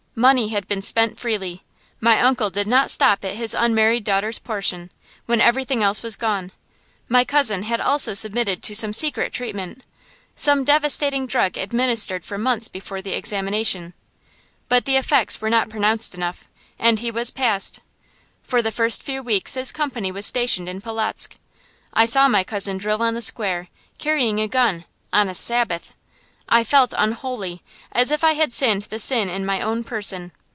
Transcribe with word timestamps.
Money 0.13 0.49
had 0.49 0.67
been 0.67 0.81
spent 0.81 1.17
freely 1.17 1.63
my 2.01 2.19
uncle 2.21 2.49
did 2.49 2.67
not 2.67 2.91
stop 2.91 3.23
at 3.23 3.35
his 3.35 3.53
unmarried 3.55 4.03
daughter's 4.03 4.37
portion, 4.39 4.91
when 5.25 5.39
everything 5.39 5.81
else 5.81 6.03
was 6.03 6.17
gone. 6.17 6.51
My 7.07 7.23
cousin 7.23 7.63
had 7.63 7.79
also 7.79 8.13
submitted 8.13 8.61
to 8.61 8.75
some 8.75 8.91
secret 8.91 9.31
treatment, 9.31 9.83
some 10.35 10.65
devastating 10.65 11.25
drug 11.27 11.55
administered 11.57 12.25
for 12.25 12.37
months 12.37 12.67
before 12.67 13.01
the 13.01 13.13
examination, 13.13 13.93
but 14.67 14.83
the 14.83 14.97
effects 14.97 15.39
were 15.39 15.49
not 15.49 15.69
pronounced 15.69 16.13
enough, 16.13 16.45
and 16.77 16.99
he 16.99 17.09
was 17.09 17.31
passed. 17.31 17.79
For 18.43 18.61
the 18.61 18.71
first 18.71 19.01
few 19.01 19.23
weeks 19.23 19.55
his 19.55 19.71
company 19.71 20.11
was 20.11 20.25
stationed 20.25 20.67
in 20.69 20.81
Polotzk. 20.81 21.37
I 21.93 22.05
saw 22.05 22.27
my 22.27 22.43
cousin 22.43 22.77
drill 22.77 23.01
on 23.01 23.15
the 23.15 23.21
square, 23.21 23.69
carrying 23.97 24.39
a 24.41 24.47
gun, 24.49 24.83
on 25.13 25.29
a 25.29 25.33
Sabbath. 25.33 25.95
I 26.53 26.65
felt 26.65 26.93
unholy, 26.97 27.61
as 27.93 28.11
if 28.11 28.25
I 28.25 28.33
had 28.33 28.51
sinned 28.51 28.81
the 28.83 28.99
sin 28.99 29.29
in 29.29 29.45
my 29.45 29.61
own 29.61 29.85
person. 29.85 30.33